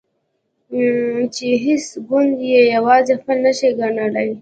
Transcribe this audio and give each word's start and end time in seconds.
چې 1.35 1.47
هیڅ 1.65 1.85
ګوند 2.07 2.33
یې 2.51 2.61
یوازې 2.75 3.13
خپل 3.21 3.37
نشي 3.45 3.69
ګڼلای. 3.79 4.29